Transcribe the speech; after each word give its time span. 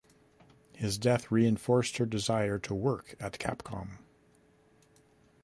His 0.73 0.97
death 0.97 1.29
reinforced 1.29 1.97
her 1.97 2.07
desire 2.07 2.57
to 2.57 2.73
work 2.73 3.13
at 3.19 3.33
Capcom. 3.37 3.99